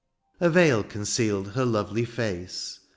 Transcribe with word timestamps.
A 0.39 0.49
veil 0.49 0.81
concealed 0.83 1.49
her 1.51 1.63
lovely 1.63 2.05
face. 2.05 2.79